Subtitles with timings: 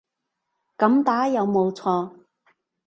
[0.79, 2.11] 噉打有冇錯